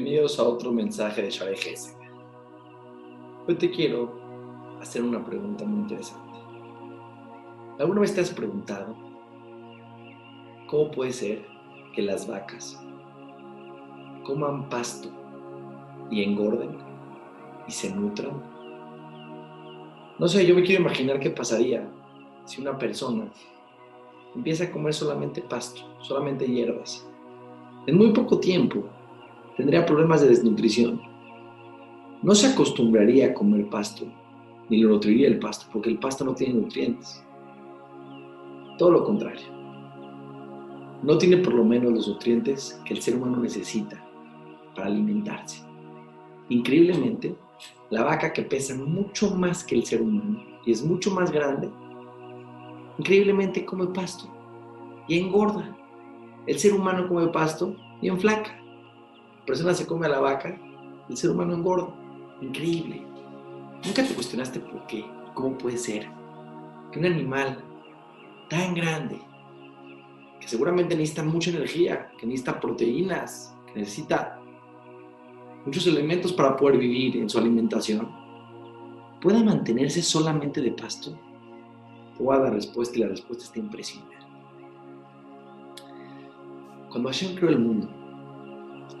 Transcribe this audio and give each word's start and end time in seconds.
Bienvenidos 0.00 0.38
a 0.38 0.44
otro 0.44 0.70
mensaje 0.70 1.22
de 1.22 1.28
Share. 1.28 1.58
Hoy 3.48 3.54
te 3.56 3.68
quiero 3.68 4.78
hacer 4.80 5.02
una 5.02 5.24
pregunta 5.24 5.64
muy 5.64 5.80
interesante. 5.80 6.38
¿Alguna 7.80 8.02
vez 8.02 8.14
te 8.14 8.20
has 8.20 8.30
preguntado 8.30 8.94
cómo 10.68 10.92
puede 10.92 11.10
ser 11.10 11.44
que 11.96 12.02
las 12.02 12.28
vacas 12.28 12.80
coman 14.24 14.68
pasto 14.68 15.08
y 16.12 16.22
engorden 16.22 16.78
y 17.66 17.72
se 17.72 17.92
nutran? 17.92 18.40
No 20.16 20.28
sé, 20.28 20.46
yo 20.46 20.54
me 20.54 20.62
quiero 20.62 20.82
imaginar 20.82 21.18
qué 21.18 21.30
pasaría 21.30 21.90
si 22.44 22.60
una 22.60 22.78
persona 22.78 23.32
empieza 24.32 24.62
a 24.62 24.70
comer 24.70 24.94
solamente 24.94 25.42
pasto, 25.42 25.80
solamente 26.02 26.46
hierbas. 26.46 27.04
En 27.88 27.98
muy 27.98 28.12
poco 28.12 28.38
tiempo 28.38 28.84
tendría 29.58 29.84
problemas 29.84 30.20
de 30.20 30.28
desnutrición. 30.28 31.02
No 32.22 32.34
se 32.34 32.46
acostumbraría 32.46 33.26
a 33.26 33.34
comer 33.34 33.68
pasto, 33.68 34.06
ni 34.70 34.78
lo 34.78 34.90
nutriría 34.90 35.26
el 35.26 35.40
pasto, 35.40 35.66
porque 35.72 35.90
el 35.90 35.98
pasto 35.98 36.24
no 36.24 36.32
tiene 36.32 36.54
nutrientes. 36.54 37.24
Todo 38.78 38.92
lo 38.92 39.04
contrario. 39.04 39.46
No 41.02 41.18
tiene 41.18 41.38
por 41.38 41.54
lo 41.54 41.64
menos 41.64 41.92
los 41.92 42.08
nutrientes 42.08 42.80
que 42.84 42.94
el 42.94 43.02
ser 43.02 43.16
humano 43.16 43.38
necesita 43.38 44.02
para 44.76 44.86
alimentarse. 44.86 45.64
Increíblemente, 46.48 47.36
la 47.90 48.04
vaca 48.04 48.32
que 48.32 48.42
pesa 48.42 48.76
mucho 48.76 49.34
más 49.34 49.64
que 49.64 49.74
el 49.74 49.84
ser 49.84 50.02
humano 50.02 50.40
y 50.64 50.70
es 50.70 50.84
mucho 50.84 51.10
más 51.10 51.32
grande, 51.32 51.68
increíblemente 52.96 53.64
come 53.64 53.88
pasto 53.88 54.28
y 55.08 55.18
engorda. 55.18 55.76
El 56.46 56.58
ser 56.60 56.74
humano 56.74 57.08
come 57.08 57.26
pasto 57.28 57.74
y 58.00 58.08
enflaca 58.08 58.57
persona 59.48 59.72
se 59.72 59.86
come 59.86 60.04
a 60.04 60.10
la 60.10 60.20
vaca, 60.20 60.60
el 61.08 61.16
ser 61.16 61.30
humano 61.30 61.54
engorda. 61.54 61.88
Increíble. 62.42 63.02
¿Nunca 63.82 64.04
te 64.04 64.14
cuestionaste 64.14 64.60
por 64.60 64.86
qué? 64.86 65.06
¿Cómo 65.32 65.56
puede 65.56 65.78
ser 65.78 66.06
que 66.92 66.98
un 66.98 67.06
animal 67.06 67.64
tan 68.50 68.74
grande, 68.74 69.18
que 70.38 70.46
seguramente 70.46 70.94
necesita 70.94 71.22
mucha 71.22 71.48
energía, 71.48 72.10
que 72.18 72.26
necesita 72.26 72.60
proteínas, 72.60 73.54
que 73.72 73.80
necesita 73.80 74.38
muchos 75.64 75.86
elementos 75.86 76.34
para 76.34 76.54
poder 76.54 76.76
vivir 76.76 77.16
en 77.16 77.30
su 77.30 77.38
alimentación, 77.38 78.06
pueda 79.18 79.42
mantenerse 79.42 80.02
solamente 80.02 80.60
de 80.60 80.72
pasto? 80.72 81.18
Te 82.18 82.22
voy 82.22 82.36
a 82.36 82.40
dar 82.40 82.52
respuesta 82.52 82.98
y 82.98 83.00
la 83.00 83.08
respuesta 83.08 83.44
está 83.44 83.58
impresionante. 83.58 84.16
Cuando 86.90 87.08
Hashem 87.08 87.34
creó 87.34 87.48
el 87.48 87.60
mundo, 87.60 87.97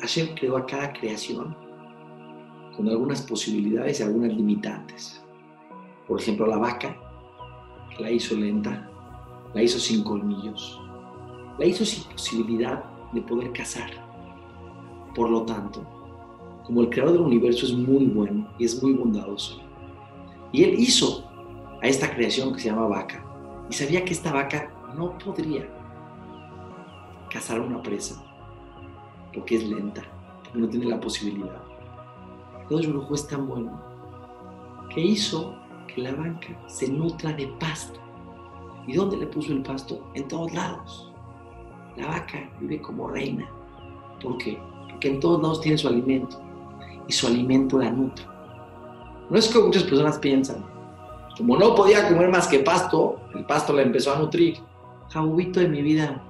Hashem 0.00 0.34
creó 0.34 0.56
a 0.56 0.66
cada 0.66 0.92
creación 0.92 1.56
con 2.76 2.88
algunas 2.88 3.22
posibilidades 3.22 4.00
y 4.00 4.02
algunas 4.02 4.34
limitantes. 4.34 5.24
Por 6.06 6.20
ejemplo, 6.20 6.46
la 6.46 6.58
vaca, 6.58 6.96
la 7.98 8.10
hizo 8.10 8.36
lenta, 8.36 8.90
la 9.54 9.62
hizo 9.62 9.78
sin 9.78 10.04
colmillos, 10.04 10.80
la 11.58 11.64
hizo 11.64 11.84
sin 11.84 12.04
posibilidad 12.12 12.84
de 13.12 13.22
poder 13.22 13.52
cazar. 13.52 13.90
Por 15.14 15.30
lo 15.30 15.42
tanto, 15.42 15.82
como 16.64 16.82
el 16.82 16.90
creador 16.90 17.14
del 17.14 17.22
universo 17.22 17.64
es 17.64 17.72
muy 17.72 18.06
bueno 18.06 18.48
y 18.58 18.64
es 18.64 18.82
muy 18.82 18.92
bondadoso, 18.92 19.60
y 20.52 20.64
él 20.64 20.74
hizo 20.78 21.24
a 21.82 21.86
esta 21.86 22.14
creación 22.14 22.52
que 22.52 22.60
se 22.60 22.68
llama 22.68 22.88
vaca, 22.88 23.24
y 23.70 23.72
sabía 23.72 24.04
que 24.04 24.12
esta 24.12 24.32
vaca 24.32 24.70
no 24.94 25.16
podría 25.18 25.68
cazar 27.30 27.60
una 27.60 27.82
presa, 27.82 28.22
porque 29.36 29.56
es 29.56 29.68
lenta, 29.68 30.02
porque 30.42 30.58
no 30.58 30.68
tiene 30.68 30.86
la 30.86 30.98
posibilidad. 30.98 31.62
Dios 32.68 32.86
Brujo 32.88 33.14
es 33.14 33.28
tan 33.28 33.46
bueno 33.46 33.80
que 34.92 35.00
hizo 35.00 35.54
que 35.86 36.00
la 36.00 36.14
banca 36.14 36.48
se 36.66 36.88
nutra 36.88 37.32
de 37.34 37.46
pasto. 37.60 38.00
¿Y 38.86 38.94
dónde 38.94 39.18
le 39.18 39.26
puso 39.26 39.52
el 39.52 39.62
pasto? 39.62 40.10
En 40.14 40.26
todos 40.26 40.52
lados. 40.54 41.12
La 41.96 42.08
vaca 42.08 42.50
vive 42.60 42.80
como 42.80 43.08
reina. 43.08 43.48
¿Por 44.22 44.38
qué? 44.38 44.58
Porque 44.90 45.08
en 45.08 45.20
todos 45.20 45.42
lados 45.42 45.60
tiene 45.60 45.76
su 45.76 45.88
alimento 45.88 46.40
y 47.06 47.12
su 47.12 47.26
alimento 47.26 47.78
la 47.78 47.90
nutre. 47.90 48.24
No 49.28 49.38
es 49.38 49.48
como 49.52 49.66
muchas 49.66 49.82
personas 49.82 50.18
piensan. 50.18 50.64
Como 51.36 51.58
no 51.58 51.74
podía 51.74 52.08
comer 52.08 52.30
más 52.30 52.48
que 52.48 52.60
pasto, 52.60 53.20
el 53.34 53.44
pasto 53.44 53.74
la 53.74 53.82
empezó 53.82 54.14
a 54.14 54.18
nutrir. 54.18 54.58
Jabubito 55.10 55.60
de 55.60 55.68
mi 55.68 55.82
vida, 55.82 56.22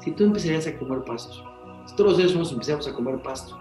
si 0.00 0.10
tú 0.10 0.24
empezarías 0.24 0.66
a 0.66 0.78
comer 0.78 1.02
todos 1.96 2.10
los 2.10 2.16
seres 2.16 2.32
humanos 2.32 2.52
empezamos 2.52 2.88
a 2.88 2.94
comer 2.94 3.22
pasto, 3.22 3.56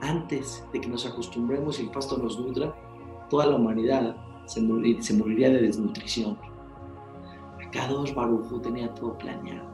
antes 0.00 0.64
de 0.72 0.80
que 0.80 0.88
nos 0.88 1.06
acostumbremos 1.06 1.78
y 1.78 1.82
el 1.82 1.90
pasto 1.90 2.16
nos 2.18 2.38
nutra, 2.38 2.74
toda 3.28 3.46
la 3.46 3.56
humanidad 3.56 4.16
se, 4.46 4.60
moriría 4.60 5.50
de 5.50 5.62
desnutrición. 5.62 6.38
Acá 7.66 7.88
dos 7.88 8.14
Barujú 8.14 8.60
tenía 8.60 8.92
todo 8.94 9.16
planeado, 9.18 9.66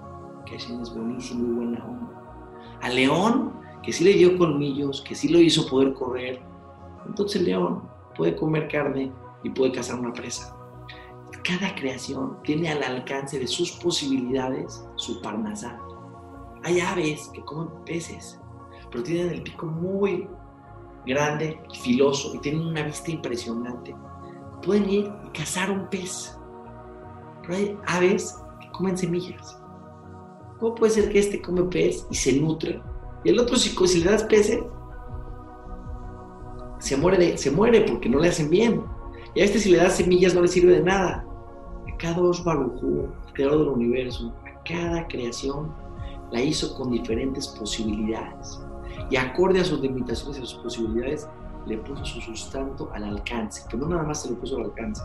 que 0.47 0.57
así 0.57 0.73
es 0.81 0.95
buenísimo 0.95 1.47
y 1.47 1.57
buena 1.57 1.85
onda. 1.85 2.49
A 2.81 2.89
León, 2.89 3.53
que 3.83 3.93
sí 3.93 4.05
le 4.05 4.15
dio 4.15 4.39
colmillos, 4.39 5.03
que 5.03 5.15
sí 5.15 5.29
lo 5.29 5.39
hizo 5.39 5.69
poder 5.69 5.93
correr, 5.95 6.41
entonces 7.07 7.43
León 7.43 7.83
puede 8.17 8.37
comer 8.37 8.69
carne 8.69 9.13
y 9.43 9.51
puede 9.51 9.73
cazar 9.73 10.01
una 10.01 10.13
presa. 10.13 10.57
Cada 11.45 11.75
creación 11.75 12.39
tiene 12.45 12.71
al 12.71 12.83
alcance 12.83 13.39
de 13.39 13.49
sus 13.49 13.73
posibilidades 13.73 14.85
su 14.95 15.21
parnasá, 15.21 15.81
hay 16.65 16.81
aves 16.81 17.29
que 17.33 17.43
comen 17.43 17.69
peces, 17.85 18.41
pero 18.91 19.03
tienen 19.03 19.31
el 19.31 19.43
pico 19.43 19.67
muy 19.67 20.29
grande 21.07 21.61
filoso 21.83 22.35
y 22.35 22.39
tienen 22.39 22.67
una 22.67 22.83
vista 22.83 23.11
impresionante. 23.11 23.95
Pueden 24.65 24.89
ir 24.89 25.13
y 25.27 25.39
cazar 25.39 25.71
un 25.71 25.89
pez, 25.89 26.39
pero 27.43 27.55
hay 27.55 27.79
aves 27.87 28.39
que 28.61 28.71
comen 28.73 28.97
semillas. 28.97 29.59
¿Cómo 30.61 30.77
puede 30.77 30.93
ser 30.93 31.11
que 31.11 31.19
este 31.19 31.43
come 31.43 31.65
pez 31.65 32.07
y 32.11 32.15
se 32.15 32.41
nutre? 32.41 32.81
Y 33.25 33.31
el 33.31 33.41
otro, 33.41 33.57
si, 33.57 33.71
si 33.71 34.05
le 34.05 34.11
das 34.11 34.25
peces, 34.25 34.63
se 36.79 36.97
muere, 36.97 37.37
se 37.37 37.51
muere 37.51 37.81
porque 37.83 38.09
no 38.09 38.19
le 38.19 38.29
hacen 38.29 38.49
bien. 38.51 38.85
Y 39.35 39.41
a 39.41 39.45
este, 39.45 39.59
si 39.59 39.71
le 39.71 39.79
das 39.79 39.97
semillas, 39.97 40.35
no 40.35 40.43
le 40.43 40.49
sirve 40.49 40.75
de 40.75 40.83
nada. 40.83 41.25
A 41.93 41.97
cada 41.97 42.21
barujú, 42.45 43.09
creador 43.33 43.59
del 43.61 43.69
universo, 43.69 44.33
a 44.45 44.63
cada 44.63 45.07
creación 45.09 45.73
la 46.33 46.41
hizo 46.41 46.75
con 46.75 46.91
diferentes 46.91 47.47
posibilidades. 47.49 48.61
Y 49.11 49.17
acorde 49.17 49.61
a 49.61 49.65
sus 49.65 49.81
limitaciones 49.81 50.39
y 50.39 50.41
sus 50.41 50.55
posibilidades, 50.55 51.29
le 51.67 51.79
puso 51.79 52.05
su 52.05 52.21
sustento 52.21 52.91
al 52.93 53.05
alcance, 53.05 53.63
pero 53.71 53.83
no 53.83 53.91
nada 53.91 54.03
más 54.03 54.23
se 54.23 54.31
lo 54.31 54.37
puso 54.37 54.57
al 54.57 54.65
alcance, 54.65 55.03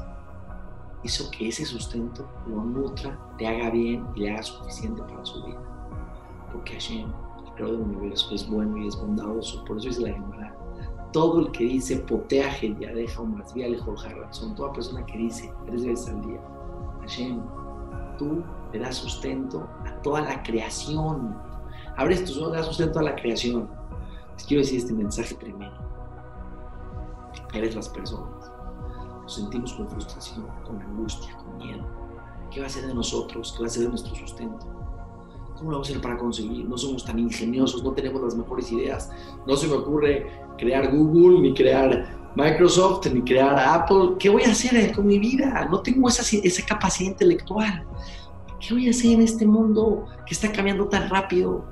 hizo 1.03 1.29
que 1.31 1.49
ese 1.49 1.65
sustento 1.65 2.27
lo 2.47 2.63
nutra, 2.63 3.17
le 3.39 3.47
haga 3.47 3.69
bien 3.69 4.07
y 4.15 4.21
le 4.21 4.31
haga 4.31 4.43
suficiente 4.43 5.01
para 5.03 5.23
su 5.23 5.43
vida. 5.43 5.61
Porque 6.51 6.73
Hashem, 6.73 7.11
el 7.45 7.53
creador 7.53 7.77
del 7.77 7.87
universo, 7.89 8.33
es 8.33 8.49
bueno 8.49 8.77
y 8.77 8.87
es 8.87 8.95
bondadoso, 8.95 9.63
por 9.65 9.77
eso 9.77 9.89
es 9.89 9.99
la 9.99 10.13
Gemara. 10.13 10.55
Todo 11.13 11.39
el 11.41 11.51
que 11.51 11.63
dice 11.63 11.97
poteaje 11.97 12.75
ya 12.79 12.91
deja 12.93 13.21
un 13.21 13.37
más 13.37 13.53
vía 13.53 13.69
lejos 13.69 14.03
razón, 14.09 14.55
toda 14.55 14.73
persona 14.73 15.05
que 15.05 15.17
dice 15.17 15.51
tres 15.65 15.85
veces 15.85 16.09
al 16.09 16.21
día, 16.21 16.41
Hashem, 17.01 17.41
tú 18.17 18.43
le 18.71 18.79
das 18.79 18.95
sustento 18.95 19.67
a 19.85 20.01
toda 20.01 20.21
la 20.21 20.43
creación. 20.43 21.35
Abres 21.95 22.25
tus 22.25 22.37
ojos, 22.37 22.51
le 22.51 22.57
das 22.57 22.67
sustento 22.67 22.99
a 22.99 23.03
la 23.03 23.15
creación. 23.15 23.69
Les 24.35 24.45
quiero 24.45 24.61
decir 24.61 24.79
este 24.79 24.93
mensaje 24.93 25.35
primero. 25.35 25.73
Eres 27.53 27.75
las 27.75 27.89
personas. 27.89 28.51
Nos 29.21 29.35
sentimos 29.35 29.73
con 29.73 29.89
frustración, 29.89 30.45
con 30.65 30.81
angustia, 30.81 31.35
con 31.37 31.57
miedo. 31.57 31.85
¿Qué 32.51 32.61
va 32.61 32.67
a 32.67 32.69
ser 32.69 32.87
de 32.87 32.93
nosotros? 32.93 33.53
¿Qué 33.53 33.63
va 33.63 33.67
a 33.67 33.69
ser 33.69 33.83
de 33.83 33.89
nuestro 33.89 34.15
sustento? 34.15 34.65
¿Cómo 35.57 35.71
lo 35.71 35.77
vamos 35.77 35.87
a 35.87 35.91
hacer 35.91 36.01
para 36.01 36.17
conseguir? 36.17 36.69
No 36.69 36.77
somos 36.77 37.03
tan 37.03 37.17
ingeniosos, 37.17 37.83
no 37.83 37.91
tenemos 37.93 38.21
las 38.21 38.35
mejores 38.35 38.71
ideas. 38.71 39.09
No 39.47 39.55
se 39.55 39.67
me 39.67 39.73
ocurre 39.73 40.31
crear 40.57 40.95
Google, 40.95 41.41
ni 41.41 41.53
crear 41.53 42.31
Microsoft, 42.35 43.07
ni 43.07 43.21
crear 43.23 43.57
Apple. 43.57 44.15
¿Qué 44.19 44.29
voy 44.29 44.43
a 44.43 44.51
hacer 44.51 44.93
con 44.95 45.07
mi 45.07 45.17
vida? 45.17 45.67
No 45.71 45.81
tengo 45.81 46.07
esa, 46.07 46.21
esa 46.21 46.65
capacidad 46.65 47.09
intelectual. 47.09 47.85
¿Qué 48.59 48.73
voy 48.73 48.87
a 48.87 48.91
hacer 48.91 49.11
en 49.11 49.21
este 49.21 49.45
mundo 49.45 50.05
que 50.25 50.33
está 50.33 50.51
cambiando 50.51 50.87
tan 50.87 51.09
rápido? 51.09 51.63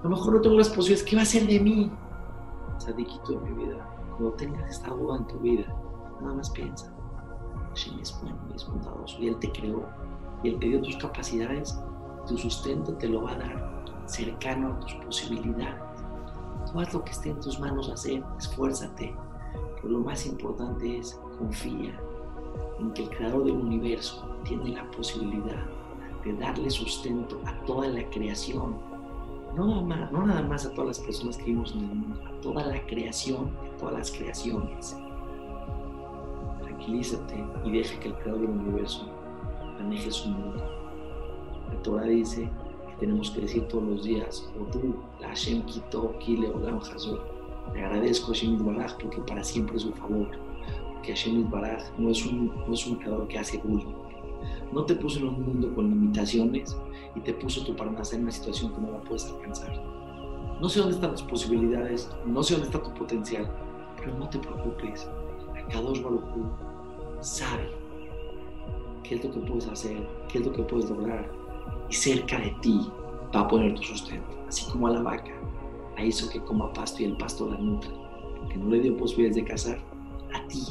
A 0.00 0.04
lo 0.04 0.10
mejor 0.10 0.34
no 0.34 0.40
tengo 0.40 0.56
las 0.56 0.68
posibilidades, 0.68 1.08
¿qué 1.08 1.16
va 1.16 1.22
a 1.22 1.26
ser 1.26 1.46
de 1.46 1.60
mí? 1.60 1.90
Sadiquito 2.78 3.32
de 3.32 3.50
mi 3.50 3.64
vida, 3.64 3.86
cuando 4.10 4.32
tengas 4.32 4.70
esta 4.70 4.90
duda 4.90 5.18
en 5.18 5.26
tu 5.26 5.38
vida, 5.38 5.64
nada 6.20 6.34
más 6.34 6.50
piensa, 6.50 6.92
Hashem 7.70 7.98
es 8.00 8.18
bueno 8.22 8.38
y 8.50 8.56
es 8.56 8.66
bondadoso, 8.66 9.20
y 9.20 9.28
Él 9.28 9.38
te 9.38 9.52
creó, 9.52 9.86
y 10.42 10.48
Él 10.48 10.58
te 10.58 10.68
dio 10.68 10.80
tus 10.80 10.96
capacidades, 10.96 11.78
tu 12.26 12.36
sustento 12.36 12.94
te 12.94 13.08
lo 13.08 13.22
va 13.22 13.32
a 13.32 13.38
dar 13.38 13.84
cercano 14.06 14.74
a 14.74 14.80
tus 14.80 14.94
posibilidades. 14.94 15.80
Tú 16.70 16.80
haz 16.80 16.92
lo 16.92 17.04
que 17.04 17.12
esté 17.12 17.30
en 17.30 17.40
tus 17.40 17.58
manos 17.60 17.88
hacer, 17.90 18.22
esfuérzate, 18.38 19.14
pero 19.76 19.88
lo 19.88 20.00
más 20.00 20.26
importante 20.26 20.98
es 20.98 21.18
confía 21.38 21.98
en 22.78 22.92
que 22.92 23.04
el 23.04 23.10
creador 23.10 23.44
del 23.44 23.56
universo 23.56 24.24
tiene 24.44 24.70
la 24.70 24.90
posibilidad 24.90 25.79
de 26.24 26.32
darle 26.34 26.70
sustento 26.70 27.40
a 27.46 27.52
toda 27.64 27.88
la 27.88 28.08
creación 28.10 28.90
no 29.56 29.66
nada 29.66 29.82
más, 29.82 30.12
no 30.12 30.26
nada 30.26 30.42
más 30.42 30.66
a 30.66 30.70
todas 30.70 30.98
las 30.98 31.00
personas 31.00 31.36
que 31.36 31.44
vivimos 31.44 31.72
en 31.72 31.80
el 31.80 31.86
mundo, 31.86 32.20
a 32.24 32.40
toda 32.40 32.66
la 32.66 32.86
creación, 32.86 33.50
a 33.66 33.76
todas 33.78 33.94
las 33.94 34.10
creaciones. 34.12 34.96
Tranquilízate 36.62 37.44
y 37.64 37.72
deja 37.72 37.98
que 38.00 38.08
el 38.08 38.14
creador 38.14 38.42
del 38.42 38.50
universo 38.50 39.08
maneje 39.78 40.10
su 40.10 40.28
mundo. 40.28 40.64
La 41.68 41.82
Torah 41.82 42.04
dice 42.04 42.48
que 42.88 42.94
tenemos 43.00 43.30
que 43.30 43.40
decir 43.42 43.66
todos 43.68 43.84
los 43.84 44.04
días, 44.04 44.48
o 44.60 44.64
tú, 44.70 44.94
la 45.20 45.28
Hashem 45.28 45.62
Kito, 45.62 46.16
Kile, 46.18 46.48
Olam 46.48 46.78
Hazor. 46.78 47.20
Le 47.74 47.84
agradezco 47.84 48.30
a 48.30 48.34
Hashem 48.34 48.64
Baraj 48.64 48.96
porque 48.98 49.20
para 49.22 49.42
siempre 49.42 49.76
es 49.76 49.82
su 49.82 49.92
favor. 49.92 50.28
Que 51.02 51.12
Hashem 51.12 51.50
Baraj 51.50 51.82
no 51.98 52.10
es 52.10 52.24
un, 52.24 52.52
no 52.66 52.74
es 52.74 52.86
un 52.86 52.96
creador 52.96 53.26
que 53.28 53.38
hace 53.38 53.58
bullying. 53.58 53.94
No 54.72 54.84
te 54.84 54.94
puso 54.94 55.18
en 55.18 55.28
un 55.28 55.42
mundo 55.42 55.74
con 55.74 55.88
limitaciones 55.88 56.76
y 57.14 57.20
te 57.20 57.34
puso 57.34 57.64
tu 57.64 57.74
parnasa 57.74 58.16
en 58.16 58.22
una 58.22 58.30
situación 58.30 58.72
que 58.72 58.80
no 58.80 58.92
la 58.92 59.00
puedes 59.00 59.26
alcanzar. 59.26 59.72
No 60.60 60.68
sé 60.68 60.80
dónde 60.80 60.94
están 60.94 61.12
tus 61.12 61.22
posibilidades, 61.22 62.10
no 62.26 62.42
sé 62.42 62.54
dónde 62.54 62.68
está 62.68 62.82
tu 62.82 62.92
potencial, 62.94 63.50
pero 63.96 64.16
no 64.18 64.28
te 64.28 64.38
preocupes. 64.38 65.08
Kadosh 65.70 66.02
Baruj 66.02 66.22
sabe 67.20 67.70
qué 69.02 69.14
es 69.16 69.24
lo 69.24 69.32
que 69.32 69.40
puedes 69.40 69.66
hacer, 69.68 70.06
qué 70.28 70.38
es 70.38 70.46
lo 70.46 70.52
que 70.52 70.62
puedes 70.62 70.90
lograr 70.90 71.30
y 71.88 71.94
cerca 71.94 72.38
de 72.38 72.50
ti 72.62 72.90
va 73.34 73.40
a 73.40 73.48
poner 73.48 73.74
tu 73.74 73.82
sustento, 73.82 74.36
así 74.48 74.70
como 74.70 74.88
a 74.88 74.92
la 74.92 75.02
vaca 75.02 75.32
la 75.96 76.04
hizo 76.04 76.28
que 76.30 76.40
coma 76.40 76.72
pasto 76.72 77.02
y 77.02 77.06
el 77.06 77.16
pasto 77.16 77.48
la 77.48 77.58
nutra, 77.58 77.90
que 78.48 78.56
no 78.56 78.70
le 78.70 78.80
dio 78.80 78.96
posibilidades 78.96 79.36
de 79.36 79.44
cazar, 79.44 79.78
a 80.32 80.46
ti 80.46 80.62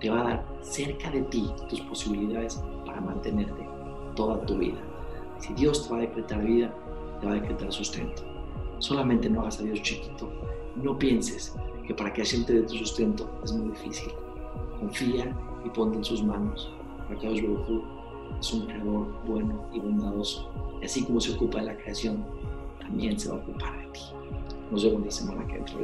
te 0.00 0.10
va 0.10 0.20
a 0.20 0.24
dar 0.24 0.46
cerca 0.62 1.10
de 1.10 1.22
ti 1.22 1.50
tus 1.68 1.80
posibilidades 1.82 2.62
mantenerte 3.00 3.66
toda 4.14 4.40
tu 4.46 4.58
vida. 4.58 4.78
Si 5.38 5.52
Dios 5.54 5.86
te 5.86 5.92
va 5.92 5.98
a 5.98 6.00
decretar 6.02 6.42
vida, 6.44 6.74
te 7.20 7.26
va 7.26 7.32
a 7.32 7.34
decretar 7.36 7.72
sustento. 7.72 8.22
Solamente 8.78 9.28
no 9.28 9.40
hagas 9.40 9.60
a 9.60 9.62
Dios 9.62 9.82
chiquito. 9.82 10.30
No 10.76 10.98
pienses 10.98 11.54
que 11.86 11.94
para 11.94 12.12
que 12.12 12.22
Hashem 12.22 12.44
te 12.44 12.54
dé 12.54 12.62
tu 12.62 12.76
sustento 12.76 13.28
es 13.44 13.52
muy 13.52 13.70
difícil. 13.70 14.12
Confía 14.80 15.36
y 15.64 15.68
ponte 15.70 15.98
en 15.98 16.04
sus 16.04 16.22
manos. 16.22 16.70
Porque 17.08 17.28
Dios 17.28 17.58
es 18.40 18.52
un 18.52 18.66
creador 18.66 19.06
bueno 19.26 19.64
y 19.72 19.80
bondadoso. 19.80 20.50
Y 20.80 20.84
así 20.84 21.04
como 21.04 21.20
se 21.20 21.32
ocupa 21.32 21.58
de 21.60 21.66
la 21.66 21.76
creación, 21.76 22.24
también 22.80 23.18
se 23.18 23.30
va 23.30 23.36
a 23.36 23.38
ocupar 23.38 23.78
de 23.78 23.86
ti. 23.92 24.00
Nos 24.70 24.84
vemos 24.84 25.04
la 25.04 25.10
semana 25.10 25.46
que 25.46 25.56
entra 25.56 25.78